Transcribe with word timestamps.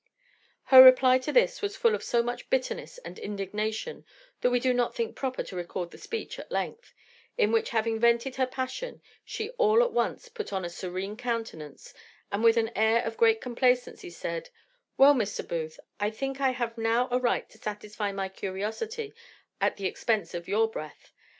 Her 0.73 0.81
reply 0.83 1.19
to 1.19 1.31
this 1.31 1.61
was 1.61 1.75
full 1.77 1.93
of 1.93 2.01
so 2.03 2.23
much 2.23 2.49
bitterness 2.49 2.97
and 2.97 3.19
indignation, 3.19 4.03
that 4.41 4.49
we 4.49 4.59
do 4.59 4.73
not 4.73 4.95
think 4.95 5.15
proper 5.15 5.43
to 5.43 5.55
record 5.55 5.91
the 5.91 5.99
speech 5.99 6.39
at 6.39 6.51
length, 6.51 6.95
in 7.37 7.51
which 7.51 7.69
having 7.69 7.99
vented 7.99 8.37
her 8.37 8.47
passion, 8.47 9.03
she 9.23 9.51
all 9.59 9.83
at 9.83 9.91
once 9.91 10.27
put 10.27 10.51
on 10.51 10.65
a 10.65 10.71
serene 10.71 11.15
countenance, 11.17 11.93
and 12.31 12.43
with 12.43 12.57
an 12.57 12.71
air 12.75 13.03
of 13.03 13.15
great 13.15 13.41
complacency 13.41 14.09
said, 14.09 14.49
"Well, 14.97 15.13
Mr. 15.13 15.47
Booth, 15.47 15.79
I 15.99 16.09
think 16.09 16.41
I 16.41 16.49
have 16.49 16.79
now 16.79 17.07
a 17.11 17.19
right 17.19 17.47
to 17.51 17.59
satisfy 17.59 18.11
my 18.11 18.27
curiosity 18.27 19.13
at 19.61 19.77
the 19.77 19.85
expense 19.85 20.33
of 20.33 20.47
your 20.47 20.67
breath. 20.67 21.11